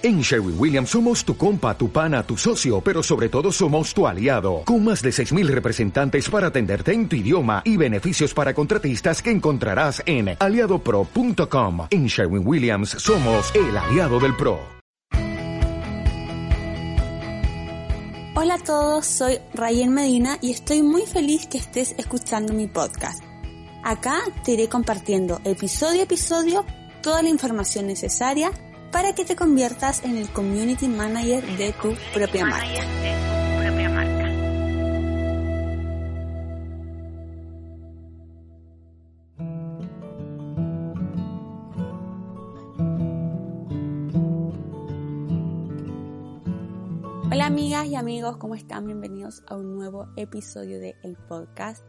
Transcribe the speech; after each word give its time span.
En 0.00 0.20
Sherwin 0.20 0.54
Williams 0.56 0.90
somos 0.90 1.24
tu 1.24 1.36
compa, 1.36 1.76
tu 1.76 1.90
pana, 1.90 2.22
tu 2.22 2.36
socio, 2.36 2.80
pero 2.80 3.02
sobre 3.02 3.28
todo 3.28 3.50
somos 3.50 3.92
tu 3.92 4.06
aliado, 4.06 4.62
con 4.64 4.84
más 4.84 5.02
de 5.02 5.10
6.000 5.10 5.48
representantes 5.48 6.30
para 6.30 6.46
atenderte 6.46 6.92
en 6.92 7.08
tu 7.08 7.16
idioma 7.16 7.62
y 7.64 7.76
beneficios 7.76 8.32
para 8.32 8.54
contratistas 8.54 9.20
que 9.20 9.32
encontrarás 9.32 10.00
en 10.06 10.36
aliadopro.com. 10.38 11.88
En 11.90 12.06
Sherwin 12.06 12.46
Williams 12.46 12.90
somos 12.90 13.52
el 13.56 13.76
aliado 13.76 14.20
del 14.20 14.36
PRO. 14.36 14.60
Hola 18.36 18.54
a 18.54 18.58
todos, 18.64 19.04
soy 19.04 19.38
Rayen 19.52 19.92
Medina 19.92 20.38
y 20.40 20.52
estoy 20.52 20.80
muy 20.80 21.06
feliz 21.06 21.48
que 21.48 21.58
estés 21.58 21.96
escuchando 21.98 22.52
mi 22.52 22.68
podcast. 22.68 23.20
Acá 23.82 24.20
te 24.44 24.52
iré 24.52 24.68
compartiendo 24.68 25.40
episodio 25.42 26.02
a 26.02 26.04
episodio 26.04 26.64
toda 27.02 27.20
la 27.22 27.30
información 27.30 27.88
necesaria 27.88 28.52
para 28.92 29.14
que 29.14 29.24
te 29.24 29.36
conviertas 29.36 30.04
en 30.04 30.16
el 30.16 30.28
community 30.30 30.88
manager 30.88 31.44
de 31.56 31.72
tu 31.72 31.94
propia 32.14 32.46
marca. 32.46 32.84
Hola 47.30 47.46
amigas 47.46 47.86
y 47.86 47.94
amigos, 47.94 48.38
¿cómo 48.38 48.54
están? 48.54 48.86
Bienvenidos 48.86 49.42
a 49.48 49.56
un 49.56 49.76
nuevo 49.76 50.08
episodio 50.16 50.80
de 50.80 50.96
El 51.02 51.16
Podcast. 51.28 51.84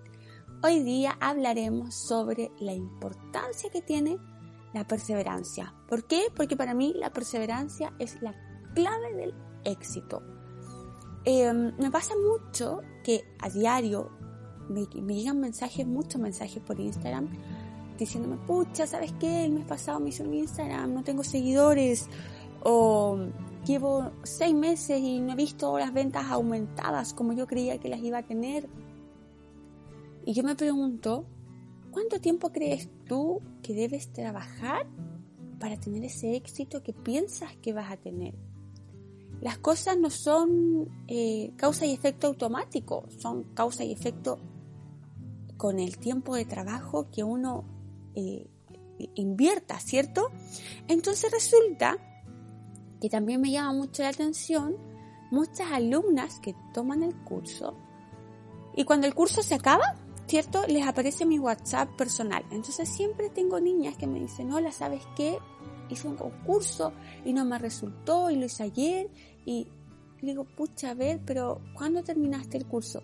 Hoy 0.61 0.83
día 0.83 1.17
hablaremos 1.21 1.95
sobre 1.95 2.51
la 2.59 2.73
importancia 2.73 3.69
que 3.71 3.81
tiene 3.81 4.17
la 4.73 4.85
perseverancia. 4.87 5.73
¿Por 5.87 6.05
qué? 6.05 6.27
Porque 6.35 6.55
para 6.55 6.73
mí 6.73 6.93
la 6.95 7.11
perseverancia 7.11 7.93
es 7.99 8.21
la 8.21 8.33
clave 8.73 9.13
del 9.15 9.33
éxito. 9.63 10.21
Em, 11.25 11.73
me 11.77 11.91
pasa 11.91 12.13
mucho 12.15 12.81
que 13.03 13.23
a 13.39 13.49
diario 13.49 14.09
me, 14.69 14.85
llegan 14.85 15.39
mensajes, 15.39 15.85
muchos 15.85 16.21
mensajes 16.21 16.61
por 16.61 16.79
Instagram, 16.79 17.29
diciéndome, 17.97 18.37
pucha, 18.37 18.87
¿sabes 18.87 19.13
qué? 19.19 19.45
El 19.45 19.51
mes 19.51 19.65
pasado 19.65 19.99
me 19.99 20.09
hizo 20.09 20.23
un 20.23 20.33
Instagram, 20.33 20.93
no 20.93 21.03
tengo 21.03 21.23
seguidores, 21.23 22.07
o 22.63 23.17
llevo 23.65 24.11
seis 24.23 24.53
meses 24.53 24.99
y 25.01 25.19
no 25.19 25.33
he 25.33 25.35
visto 25.35 25.77
las 25.77 25.93
ventas 25.93 26.25
aumentadas 26.29 27.13
como 27.13 27.33
yo 27.33 27.47
creía 27.47 27.79
que 27.79 27.89
las 27.89 27.99
iba 27.99 28.19
a 28.19 28.23
tener. 28.23 28.69
Y 30.25 30.33
yo 30.33 30.43
me 30.43 30.55
pregunto, 30.55 31.25
¿Cuánto 31.91 32.19
tiempo 32.19 32.51
crees 32.51 32.89
tú 33.05 33.41
que 33.61 33.73
debes 33.73 34.11
trabajar 34.13 34.87
para 35.59 35.79
tener 35.79 36.03
ese 36.03 36.35
éxito 36.35 36.83
que 36.83 36.93
piensas 36.93 37.55
que 37.57 37.73
vas 37.73 37.91
a 37.91 37.97
tener? 37.97 38.35
Las 39.41 39.57
cosas 39.57 39.97
no 39.97 40.09
son 40.09 40.89
eh, 41.07 41.51
causa 41.55 41.85
y 41.85 41.93
efecto 41.93 42.27
automático, 42.27 43.05
son 43.17 43.43
causa 43.53 43.83
y 43.83 43.91
efecto 43.91 44.39
con 45.57 45.79
el 45.79 45.97
tiempo 45.97 46.35
de 46.35 46.45
trabajo 46.45 47.09
que 47.09 47.23
uno 47.23 47.65
eh, 48.15 48.47
invierta, 49.15 49.79
¿cierto? 49.79 50.29
Entonces 50.87 51.31
resulta 51.31 51.97
que 53.01 53.09
también 53.09 53.41
me 53.41 53.51
llama 53.51 53.73
mucho 53.73 54.03
la 54.03 54.09
atención 54.09 54.75
muchas 55.31 55.71
alumnas 55.71 56.39
que 56.39 56.55
toman 56.73 57.03
el 57.03 57.15
curso 57.23 57.77
y 58.75 58.83
cuando 58.85 59.07
el 59.07 59.13
curso 59.13 59.41
se 59.41 59.55
acaba, 59.55 59.95
¿cierto? 60.29 60.65
Les 60.67 60.85
aparece 60.85 61.25
mi 61.25 61.39
WhatsApp 61.39 61.89
personal. 61.97 62.45
Entonces 62.51 62.87
siempre 62.87 63.31
tengo 63.31 63.59
niñas 63.59 63.97
que 63.97 64.05
me 64.05 64.19
dicen, 64.19 64.53
hola, 64.53 64.71
¿sabes 64.71 65.01
qué? 65.15 65.39
Hice 65.89 66.07
un 66.07 66.15
concurso 66.15 66.93
y 67.25 67.33
no 67.33 67.45
me 67.45 67.57
resultó 67.57 68.29
y 68.29 68.35
lo 68.35 68.45
hice 68.45 68.61
ayer 68.61 69.09
y 69.43 69.67
digo, 70.21 70.43
pucha, 70.43 70.91
a 70.91 70.93
ver, 70.93 71.19
pero 71.25 71.61
¿cuándo 71.73 72.03
terminaste 72.03 72.57
el 72.57 72.67
curso? 72.67 73.01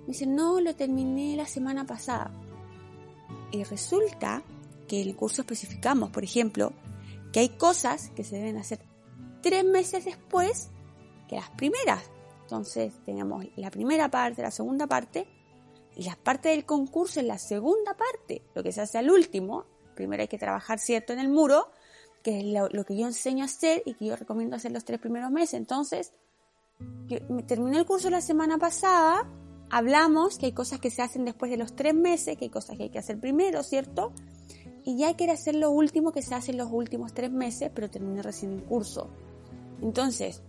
Me 0.00 0.08
dicen, 0.08 0.34
no, 0.34 0.60
lo 0.60 0.74
terminé 0.74 1.36
la 1.36 1.46
semana 1.46 1.86
pasada. 1.86 2.32
Y 3.52 3.62
resulta 3.62 4.42
que 4.88 5.00
el 5.00 5.14
curso 5.14 5.42
especificamos, 5.42 6.10
por 6.10 6.24
ejemplo, 6.24 6.72
que 7.32 7.40
hay 7.40 7.50
cosas 7.50 8.10
que 8.10 8.24
se 8.24 8.36
deben 8.36 8.56
hacer 8.56 8.80
tres 9.40 9.64
meses 9.64 10.04
después 10.04 10.70
que 11.28 11.36
las 11.36 11.50
primeras. 11.50 12.10
Entonces 12.42 12.92
tenemos 13.04 13.44
la 13.54 13.70
primera 13.70 14.10
parte, 14.10 14.42
la 14.42 14.50
segunda 14.50 14.88
parte, 14.88 15.28
y 15.96 16.04
la 16.04 16.14
parte 16.14 16.50
del 16.50 16.66
concurso 16.66 17.20
es 17.20 17.26
la 17.26 17.38
segunda 17.38 17.96
parte, 17.96 18.42
lo 18.54 18.62
que 18.62 18.70
se 18.70 18.82
hace 18.82 18.98
al 18.98 19.10
último. 19.10 19.64
Primero 19.94 20.20
hay 20.20 20.28
que 20.28 20.38
trabajar, 20.38 20.78
¿cierto?, 20.78 21.14
en 21.14 21.18
el 21.18 21.30
muro, 21.30 21.70
que 22.22 22.40
es 22.40 22.44
lo, 22.44 22.84
que 22.84 22.96
yo 22.96 23.06
enseño 23.06 23.44
a 23.44 23.46
hacer 23.46 23.82
y 23.86 23.94
que 23.94 24.06
yo 24.06 24.16
recomiendo 24.16 24.56
hacer 24.56 24.72
los 24.72 24.84
tres 24.84 25.00
primeros 25.00 25.30
meses. 25.30 25.54
Entonces, 25.54 26.12
terminé 27.46 27.78
el 27.78 27.86
curso 27.86 28.10
la 28.10 28.20
semana 28.20 28.58
pasada, 28.58 29.26
hablamos 29.70 30.36
que 30.36 30.46
hay 30.46 30.52
cosas 30.52 30.80
que 30.80 30.90
se 30.90 31.00
hacen 31.00 31.24
después 31.24 31.50
de 31.50 31.56
los 31.56 31.74
tres 31.74 31.94
meses, 31.94 32.36
que 32.36 32.44
hay 32.44 32.50
cosas 32.50 32.76
que 32.76 32.84
hay 32.84 32.90
que 32.90 32.98
hacer 32.98 33.18
primero, 33.18 33.62
¿cierto? 33.62 34.12
Y 34.84 34.98
ya 34.98 35.14
que 35.14 35.30
hacer 35.30 35.54
lo 35.54 35.70
último 35.70 36.12
que 36.12 36.20
se 36.20 36.34
hace 36.34 36.50
en 36.50 36.58
los 36.58 36.70
últimos 36.70 37.14
tres 37.14 37.32
meses, 37.32 37.70
pero 37.74 37.88
terminé 37.88 38.22
recién 38.22 38.52
el 38.52 38.62
curso. 38.64 39.08
Entonces, 39.80 40.42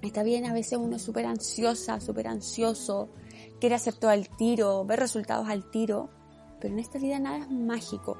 está 0.00 0.22
bien, 0.22 0.46
a 0.46 0.54
veces 0.54 0.78
uno 0.78 0.96
es 0.96 1.02
súper 1.02 1.26
ansiosa, 1.26 2.00
súper 2.00 2.28
ansioso, 2.28 3.10
quiere 3.64 3.76
hacer 3.76 3.94
todo 3.94 4.10
al 4.10 4.28
tiro, 4.28 4.84
ver 4.84 5.00
resultados 5.00 5.48
al 5.48 5.70
tiro, 5.70 6.10
pero 6.60 6.74
en 6.74 6.80
esta 6.80 6.98
vida 6.98 7.18
nada 7.18 7.38
es 7.38 7.50
mágico. 7.50 8.18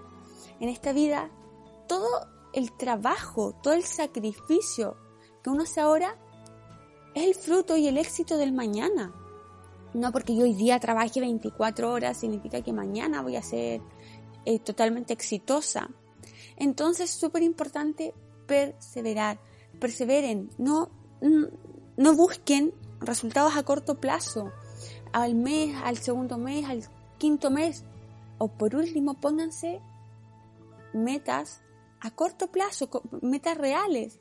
En 0.58 0.70
esta 0.70 0.94
vida 0.94 1.30
todo 1.86 2.08
el 2.54 2.72
trabajo, 2.72 3.54
todo 3.62 3.74
el 3.74 3.82
sacrificio 3.82 4.96
que 5.42 5.50
uno 5.50 5.64
hace 5.64 5.82
ahora 5.82 6.16
es 7.14 7.24
el 7.24 7.34
fruto 7.34 7.76
y 7.76 7.88
el 7.88 7.98
éxito 7.98 8.38
del 8.38 8.54
mañana. 8.54 9.14
No 9.92 10.12
porque 10.12 10.34
yo 10.34 10.44
hoy 10.44 10.54
día 10.54 10.80
trabaje 10.80 11.20
24 11.20 11.92
horas 11.92 12.16
significa 12.16 12.62
que 12.62 12.72
mañana 12.72 13.20
voy 13.20 13.36
a 13.36 13.42
ser 13.42 13.82
eh, 14.46 14.58
totalmente 14.60 15.12
exitosa. 15.12 15.90
Entonces 16.56 17.10
es 17.10 17.20
súper 17.20 17.42
importante 17.42 18.14
perseverar. 18.46 19.38
Perseveren, 19.78 20.48
no, 20.56 20.88
no 21.98 22.14
busquen 22.14 22.72
resultados 23.00 23.58
a 23.58 23.62
corto 23.62 24.00
plazo 24.00 24.50
al 25.14 25.36
mes, 25.36 25.76
al 25.84 25.96
segundo 25.98 26.38
mes, 26.38 26.68
al 26.68 26.82
quinto 27.18 27.50
mes. 27.50 27.84
O 28.38 28.48
por 28.48 28.74
último, 28.74 29.14
pónganse 29.14 29.80
metas 30.92 31.62
a 32.00 32.10
corto 32.10 32.48
plazo, 32.50 32.90
metas 33.22 33.56
reales. 33.56 34.18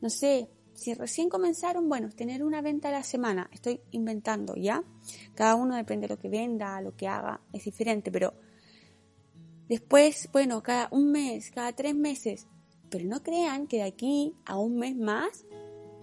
No 0.00 0.08
sé, 0.08 0.48
si 0.72 0.94
recién 0.94 1.28
comenzaron, 1.28 1.86
bueno, 1.88 2.08
tener 2.08 2.42
una 2.42 2.62
venta 2.62 2.88
a 2.88 2.92
la 2.92 3.02
semana, 3.02 3.50
estoy 3.52 3.80
inventando, 3.90 4.54
¿ya? 4.56 4.82
Cada 5.34 5.54
uno 5.54 5.76
depende 5.76 6.08
de 6.08 6.14
lo 6.14 6.18
que 6.18 6.30
venda, 6.30 6.80
lo 6.80 6.96
que 6.96 7.06
haga, 7.06 7.42
es 7.52 7.64
diferente, 7.64 8.10
pero 8.10 8.32
después, 9.68 10.30
bueno, 10.32 10.62
cada 10.62 10.88
un 10.90 11.12
mes, 11.12 11.50
cada 11.50 11.72
tres 11.72 11.94
meses, 11.94 12.46
pero 12.88 13.04
no 13.04 13.22
crean 13.22 13.66
que 13.66 13.76
de 13.76 13.82
aquí 13.84 14.34
a 14.46 14.56
un 14.56 14.76
mes 14.76 14.96
más 14.96 15.44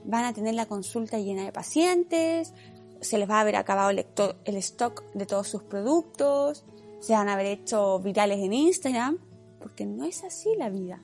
van 0.06 0.26
a 0.26 0.34
tener 0.34 0.54
la 0.54 0.68
consulta 0.68 1.18
llena 1.18 1.44
de 1.44 1.52
pacientes, 1.52 2.54
se 3.02 3.18
les 3.18 3.30
va 3.30 3.38
a 3.38 3.42
haber 3.42 3.56
acabado 3.56 3.90
el, 3.90 4.56
stock 4.58 5.04
de 5.14 5.26
todos 5.26 5.48
sus 5.48 5.64
productos, 5.64 6.66
se 7.00 7.14
van 7.14 7.30
a 7.30 7.34
haber 7.34 7.46
hecho 7.48 8.00
virales 8.00 8.40
en 8.40 8.54
Instagram, 8.54 9.18
porque 9.60 9.86
no 9.86 10.04
es 10.04 10.24
así 10.24 10.50
la 10.58 10.70
vida. 10.70 11.02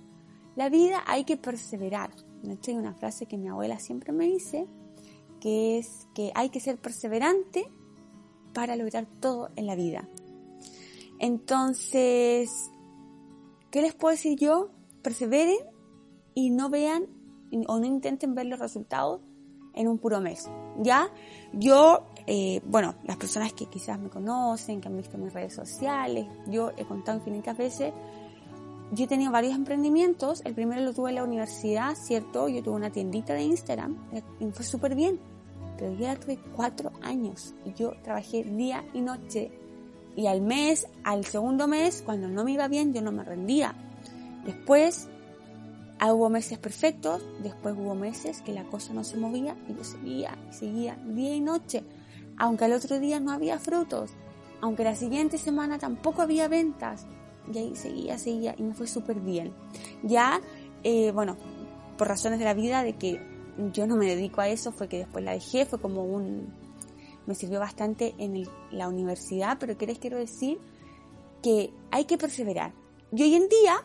La 0.55 0.69
vida 0.69 1.03
hay 1.07 1.23
que 1.23 1.37
perseverar. 1.37 2.11
Hecho, 2.43 2.71
hay 2.71 2.77
una 2.77 2.93
frase 2.93 3.25
que 3.25 3.37
mi 3.37 3.47
abuela 3.47 3.79
siempre 3.79 4.11
me 4.11 4.25
dice, 4.25 4.67
que 5.39 5.77
es 5.77 6.07
que 6.13 6.31
hay 6.35 6.49
que 6.49 6.59
ser 6.59 6.77
perseverante 6.77 7.67
para 8.53 8.75
lograr 8.75 9.07
todo 9.19 9.49
en 9.55 9.65
la 9.65 9.75
vida. 9.75 10.07
Entonces, 11.19 12.49
¿qué 13.71 13.81
les 13.81 13.93
puedo 13.93 14.11
decir 14.11 14.37
yo? 14.37 14.69
Perseveren 15.01 15.57
y 16.33 16.49
no 16.49 16.69
vean 16.69 17.07
o 17.67 17.79
no 17.79 17.85
intenten 17.85 18.35
ver 18.35 18.47
los 18.47 18.59
resultados 18.59 19.21
en 19.75 19.87
un 19.87 19.97
puro 19.97 20.19
mes. 20.21 20.49
¿Ya? 20.79 21.09
Yo, 21.53 22.03
eh, 22.27 22.61
bueno, 22.65 22.95
las 23.03 23.17
personas 23.17 23.53
que 23.53 23.67
quizás 23.67 23.99
me 23.99 24.09
conocen, 24.09 24.81
que 24.81 24.87
han 24.87 24.97
visto 24.97 25.17
mis 25.17 25.33
redes 25.33 25.53
sociales, 25.53 26.25
yo 26.47 26.71
he 26.77 26.85
contado 26.85 27.17
infinitas 27.17 27.57
veces, 27.57 27.93
yo 28.91 29.05
he 29.05 29.07
tenido 29.07 29.31
varios 29.31 29.55
emprendimientos. 29.55 30.41
El 30.45 30.53
primero 30.53 30.81
lo 30.81 30.93
tuve 30.93 31.09
en 31.09 31.15
la 31.15 31.23
universidad, 31.23 31.95
¿cierto? 31.95 32.47
Yo 32.47 32.61
tuve 32.63 32.75
una 32.75 32.91
tiendita 32.91 33.33
de 33.33 33.43
Instagram 33.43 33.97
eh, 34.13 34.21
y 34.39 34.45
fue 34.51 34.65
súper 34.65 34.95
bien. 34.95 35.19
Pero 35.77 35.93
yo 35.93 36.17
tuve 36.19 36.39
cuatro 36.55 36.91
años 37.01 37.53
y 37.65 37.73
yo 37.73 37.93
trabajé 38.03 38.43
día 38.43 38.85
y 38.93 39.01
noche. 39.01 39.51
Y 40.15 40.27
al 40.27 40.41
mes, 40.41 40.87
al 41.03 41.25
segundo 41.25 41.67
mes, 41.67 42.01
cuando 42.05 42.29
no 42.29 42.45
me 42.45 42.53
iba 42.53 42.67
bien, 42.69 42.93
yo 42.93 43.01
no 43.01 43.11
me 43.11 43.23
rendía. 43.23 43.75
Después 44.45 45.09
Ah, 45.99 46.13
hubo 46.13 46.29
meses 46.29 46.57
perfectos, 46.57 47.23
después 47.41 47.73
hubo 47.77 47.95
meses 47.95 48.41
que 48.41 48.53
la 48.53 48.65
cosa 48.65 48.93
no 48.93 49.03
se 49.03 49.17
movía 49.17 49.55
y 49.69 49.75
yo 49.75 49.83
seguía, 49.83 50.37
seguía 50.51 50.97
día 51.05 51.35
y 51.35 51.39
noche, 51.39 51.83
aunque 52.37 52.65
al 52.65 52.73
otro 52.73 52.99
día 52.99 53.19
no 53.21 53.31
había 53.31 53.59
frutos, 53.59 54.11
aunque 54.61 54.83
la 54.83 54.95
siguiente 54.95 55.37
semana 55.37 55.79
tampoco 55.79 56.21
había 56.21 56.49
ventas, 56.49 57.05
y 57.53 57.57
ahí 57.57 57.75
seguía, 57.75 58.17
seguía 58.17 58.55
y 58.57 58.63
me 58.63 58.73
fue 58.73 58.87
súper 58.87 59.19
bien. 59.21 59.53
Ya, 60.03 60.41
eh, 60.83 61.11
bueno, 61.11 61.37
por 61.97 62.07
razones 62.07 62.39
de 62.39 62.45
la 62.45 62.53
vida 62.53 62.83
de 62.83 62.97
que 62.97 63.19
yo 63.71 63.87
no 63.87 63.95
me 63.95 64.05
dedico 64.05 64.41
a 64.41 64.49
eso, 64.49 64.71
fue 64.71 64.87
que 64.89 64.97
después 64.97 65.23
la 65.23 65.31
dejé, 65.31 65.65
fue 65.65 65.79
como 65.79 66.03
un... 66.03 66.53
me 67.25 67.35
sirvió 67.35 67.59
bastante 67.59 68.15
en 68.17 68.47
la 68.71 68.89
universidad, 68.89 69.57
pero 69.59 69.77
¿qué 69.77 69.87
les 69.87 69.99
quiero 69.99 70.17
decir? 70.17 70.59
Que 71.41 71.71
hay 71.91 72.05
que 72.05 72.17
perseverar. 72.17 72.73
Y 73.13 73.23
hoy 73.23 73.35
en 73.35 73.47
día, 73.47 73.77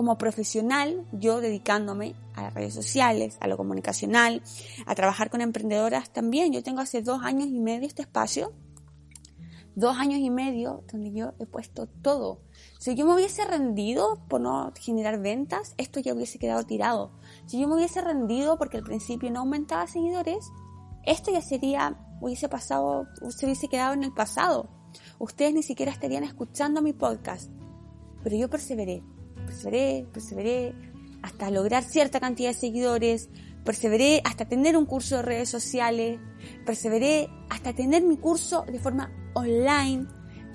como 0.00 0.16
profesional, 0.16 1.06
yo 1.12 1.42
dedicándome 1.42 2.14
a 2.34 2.40
las 2.40 2.54
redes 2.54 2.72
sociales, 2.72 3.36
a 3.38 3.46
lo 3.48 3.58
comunicacional, 3.58 4.40
a 4.86 4.94
trabajar 4.94 5.28
con 5.28 5.42
emprendedoras 5.42 6.10
también, 6.10 6.54
yo 6.54 6.62
tengo 6.62 6.80
hace 6.80 7.02
dos 7.02 7.22
años 7.22 7.48
y 7.48 7.60
medio 7.60 7.86
este 7.86 8.00
espacio, 8.00 8.54
dos 9.74 9.98
años 9.98 10.20
y 10.20 10.30
medio 10.30 10.84
donde 10.90 11.12
yo 11.12 11.34
he 11.38 11.44
puesto 11.44 11.86
todo. 11.86 12.40
Si 12.78 12.94
yo 12.94 13.04
me 13.04 13.12
hubiese 13.12 13.44
rendido 13.44 14.24
por 14.26 14.40
no 14.40 14.72
generar 14.80 15.20
ventas, 15.20 15.74
esto 15.76 16.00
ya 16.00 16.14
hubiese 16.14 16.38
quedado 16.38 16.64
tirado. 16.64 17.12
Si 17.44 17.60
yo 17.60 17.68
me 17.68 17.74
hubiese 17.74 18.00
rendido 18.00 18.56
porque 18.56 18.78
al 18.78 18.84
principio 18.84 19.30
no 19.30 19.40
aumentaba 19.40 19.86
seguidores, 19.86 20.50
esto 21.04 21.30
ya 21.30 21.42
sería, 21.42 21.98
hubiese 22.22 22.48
pasado, 22.48 23.06
se 23.28 23.44
hubiese 23.44 23.68
quedado 23.68 23.92
en 23.92 24.04
el 24.04 24.14
pasado. 24.14 24.70
Ustedes 25.18 25.52
ni 25.52 25.62
siquiera 25.62 25.92
estarían 25.92 26.24
escuchando 26.24 26.80
mi 26.80 26.94
podcast. 26.94 27.50
Pero 28.22 28.36
yo 28.36 28.48
perseveré, 28.48 29.02
perseveré, 29.50 30.06
perseveré, 30.12 30.74
hasta 31.22 31.50
lograr 31.50 31.82
cierta 31.82 32.20
cantidad 32.20 32.50
de 32.50 32.54
seguidores, 32.54 33.28
perseveré 33.64 34.22
hasta 34.24 34.46
tener 34.46 34.76
un 34.76 34.86
curso 34.86 35.16
de 35.16 35.22
redes 35.22 35.48
sociales, 35.48 36.20
perseveré 36.64 37.28
hasta 37.50 37.72
tener 37.72 38.02
mi 38.04 38.16
curso 38.16 38.64
de 38.70 38.78
forma 38.78 39.10
online, 39.34 40.06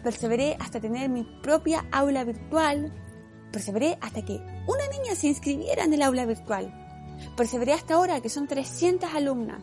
perseveré 0.02 0.56
hasta 0.60 0.80
tener 0.80 1.10
mi 1.10 1.26
propia 1.44 1.86
aula 1.92 2.24
virtual, 2.24 2.94
perseveré 3.52 3.98
hasta 4.00 4.24
que 4.24 4.36
una 4.66 4.88
niña 4.92 5.14
se 5.16 5.28
inscribiera 5.28 5.84
en 5.84 5.94
el 5.94 6.02
aula 6.02 6.26
virtual, 6.26 6.74
perseveré 7.36 7.74
hasta 7.74 7.96
ahora 7.96 8.22
que 8.22 8.30
son 8.30 8.48
300 8.48 9.14
alumnas, 9.14 9.62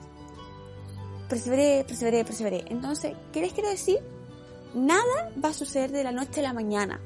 perseveré, 1.30 1.84
perseveré, 1.84 2.24
perseveré. 2.24 2.64
Entonces, 2.68 3.14
¿qué 3.32 3.40
les 3.40 3.54
quiero 3.54 3.70
decir? 3.70 3.98
Nada 4.74 5.32
va 5.42 5.48
a 5.48 5.54
suceder 5.54 5.90
de 5.90 6.04
la 6.04 6.12
noche 6.12 6.40
a 6.40 6.44
la 6.44 6.52
mañana. 6.52 7.00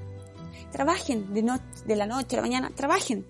Trabajen 0.70 1.32
de, 1.32 1.60
de 1.86 1.96
la 1.96 2.06
noche 2.06 2.36
a 2.36 2.40
la 2.40 2.42
mañana, 2.42 2.70
trabajen, 2.74 3.26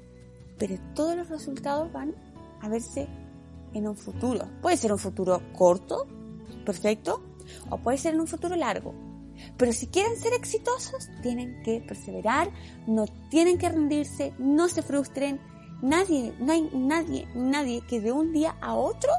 pero 0.58 0.76
todos 0.94 1.16
los 1.16 1.28
resultados 1.28 1.92
van 1.92 2.14
a 2.60 2.68
verse 2.68 3.08
en 3.74 3.86
un 3.86 3.96
futuro. 3.96 4.48
Puede 4.62 4.76
ser 4.76 4.92
un 4.92 4.98
futuro 4.98 5.42
corto, 5.56 6.06
perfecto, 6.64 7.22
o 7.70 7.78
puede 7.78 7.98
ser 7.98 8.14
en 8.14 8.20
un 8.20 8.26
futuro 8.26 8.56
largo. 8.56 8.94
Pero 9.56 9.72
si 9.72 9.86
quieren 9.86 10.16
ser 10.16 10.32
exitosos, 10.32 11.08
tienen 11.22 11.62
que 11.62 11.80
perseverar, 11.80 12.50
no 12.86 13.06
tienen 13.30 13.58
que 13.58 13.68
rendirse, 13.68 14.32
no 14.38 14.68
se 14.68 14.82
frustren. 14.82 15.40
Nadie, 15.82 16.34
no 16.40 16.52
hay 16.52 16.70
nadie, 16.72 17.28
nadie 17.34 17.82
que 17.86 18.00
de 18.00 18.12
un 18.12 18.32
día 18.32 18.56
a 18.60 18.74
otro 18.74 19.10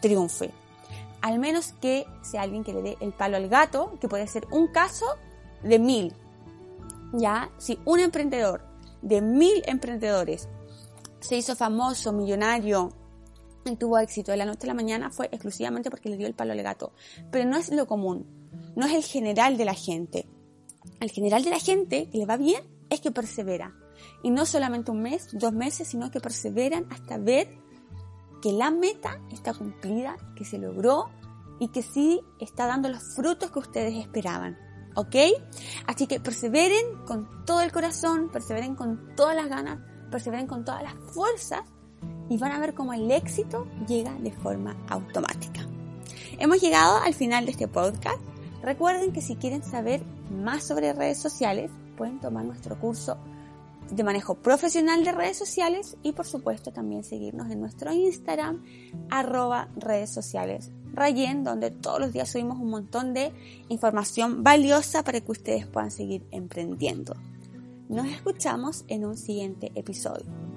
triunfe. 0.00 0.50
Al 1.20 1.40
menos 1.40 1.74
que 1.80 2.06
sea 2.22 2.42
alguien 2.42 2.62
que 2.62 2.72
le 2.72 2.82
dé 2.82 2.96
el 3.00 3.12
palo 3.12 3.36
al 3.36 3.48
gato, 3.48 3.98
que 4.00 4.08
puede 4.08 4.28
ser 4.28 4.46
un 4.52 4.68
caso 4.68 5.06
de 5.62 5.78
mil. 5.78 6.14
Ya, 7.18 7.50
si 7.58 7.78
un 7.84 8.00
emprendedor 8.00 8.62
de 9.02 9.22
mil 9.22 9.62
emprendedores 9.66 10.48
se 11.20 11.36
hizo 11.36 11.56
famoso, 11.56 12.12
millonario, 12.12 12.92
tuvo 13.74 13.98
éxito 13.98 14.30
de 14.30 14.36
la 14.36 14.44
noche 14.44 14.64
a 14.64 14.68
la 14.68 14.74
mañana 14.74 15.10
fue 15.10 15.26
exclusivamente 15.32 15.90
porque 15.90 16.08
le 16.08 16.16
dio 16.16 16.28
el 16.28 16.34
palo 16.34 16.52
al 16.52 16.62
gato. 16.62 16.92
Pero 17.32 17.48
no 17.48 17.56
es 17.56 17.72
lo 17.72 17.86
común, 17.86 18.26
no 18.76 18.86
es 18.86 18.92
el 18.92 19.02
general 19.02 19.56
de 19.56 19.64
la 19.64 19.74
gente. 19.74 20.28
El 21.00 21.10
general 21.10 21.42
de 21.42 21.50
la 21.50 21.58
gente 21.58 22.08
que 22.10 22.18
le 22.18 22.26
va 22.26 22.36
bien 22.36 22.62
es 22.90 23.00
que 23.00 23.10
persevera. 23.10 23.74
Y 24.22 24.30
no 24.30 24.46
solamente 24.46 24.90
un 24.90 25.02
mes, 25.02 25.28
dos 25.32 25.52
meses, 25.52 25.88
sino 25.88 26.10
que 26.10 26.20
perseveran 26.20 26.86
hasta 26.90 27.18
ver 27.18 27.48
que 28.40 28.52
la 28.52 28.70
meta 28.70 29.20
está 29.32 29.54
cumplida, 29.54 30.16
que 30.36 30.44
se 30.44 30.58
logró 30.58 31.10
y 31.58 31.68
que 31.68 31.82
sí 31.82 32.20
está 32.38 32.66
dando 32.66 32.88
los 32.88 33.16
frutos 33.16 33.50
que 33.50 33.58
ustedes 33.58 33.94
esperaban. 33.96 34.65
¿Ok? 34.96 35.14
Así 35.86 36.06
que 36.06 36.20
perseveren 36.20 37.04
con 37.06 37.44
todo 37.44 37.60
el 37.60 37.70
corazón, 37.70 38.30
perseveren 38.30 38.74
con 38.74 39.14
todas 39.14 39.36
las 39.36 39.48
ganas, 39.48 39.78
perseveren 40.10 40.46
con 40.46 40.64
todas 40.64 40.82
las 40.82 40.94
fuerzas 41.12 41.60
y 42.28 42.38
van 42.38 42.52
a 42.52 42.58
ver 42.58 42.74
cómo 42.74 42.92
el 42.92 43.10
éxito 43.10 43.66
llega 43.86 44.12
de 44.14 44.32
forma 44.32 44.76
automática. 44.88 45.66
Hemos 46.38 46.60
llegado 46.60 46.98
al 46.98 47.14
final 47.14 47.44
de 47.44 47.52
este 47.52 47.68
podcast. 47.68 48.20
Recuerden 48.62 49.12
que 49.12 49.20
si 49.20 49.36
quieren 49.36 49.62
saber 49.62 50.02
más 50.30 50.64
sobre 50.64 50.92
redes 50.92 51.18
sociales, 51.18 51.70
pueden 51.96 52.18
tomar 52.18 52.44
nuestro 52.44 52.78
curso 52.78 53.18
de 53.90 54.04
manejo 54.04 54.34
profesional 54.36 55.04
de 55.04 55.12
redes 55.12 55.36
sociales 55.36 55.96
y 56.02 56.12
por 56.12 56.26
supuesto 56.26 56.72
también 56.72 57.04
seguirnos 57.04 57.50
en 57.50 57.60
nuestro 57.60 57.92
Instagram 57.92 58.64
arroba 59.10 59.68
redes 59.76 60.10
sociales 60.10 60.70
Rayen, 60.92 61.44
donde 61.44 61.70
todos 61.70 62.00
los 62.00 62.12
días 62.12 62.30
subimos 62.30 62.58
un 62.58 62.70
montón 62.70 63.12
de 63.12 63.32
información 63.68 64.42
valiosa 64.42 65.02
para 65.02 65.20
que 65.20 65.30
ustedes 65.30 65.66
puedan 65.66 65.90
seguir 65.90 66.26
emprendiendo. 66.30 67.14
Nos 67.88 68.06
escuchamos 68.06 68.84
en 68.88 69.04
un 69.04 69.16
siguiente 69.16 69.70
episodio. 69.74 70.55